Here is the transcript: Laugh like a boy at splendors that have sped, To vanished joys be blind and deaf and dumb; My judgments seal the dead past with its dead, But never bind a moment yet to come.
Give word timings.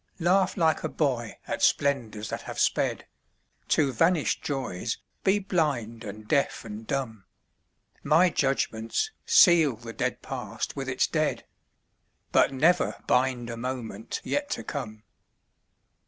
Laugh 0.17 0.57
like 0.57 0.83
a 0.83 0.89
boy 0.89 1.37
at 1.47 1.61
splendors 1.61 2.29
that 2.29 2.41
have 2.41 2.57
sped, 2.57 3.05
To 3.67 3.93
vanished 3.93 4.41
joys 4.41 4.97
be 5.23 5.37
blind 5.37 6.03
and 6.03 6.27
deaf 6.27 6.65
and 6.65 6.87
dumb; 6.87 7.25
My 8.01 8.31
judgments 8.31 9.11
seal 9.27 9.75
the 9.75 9.93
dead 9.93 10.23
past 10.23 10.75
with 10.75 10.89
its 10.89 11.05
dead, 11.05 11.45
But 12.31 12.51
never 12.51 12.95
bind 13.05 13.51
a 13.51 13.57
moment 13.57 14.21
yet 14.23 14.49
to 14.57 14.63
come. 14.63 15.03